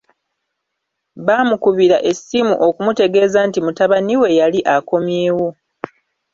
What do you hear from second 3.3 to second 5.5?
nti mutabani we yali akomyewo.